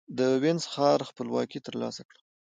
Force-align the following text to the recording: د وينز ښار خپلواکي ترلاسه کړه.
د 0.17 0.19
وينز 0.41 0.63
ښار 0.73 0.99
خپلواکي 1.09 1.59
ترلاسه 1.67 2.01
کړه. 2.09 2.21